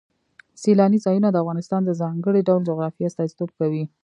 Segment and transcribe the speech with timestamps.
[0.61, 3.83] سیلانی ځایونه د افغانستان د ځانګړي ډول جغرافیه استازیتوب کوي.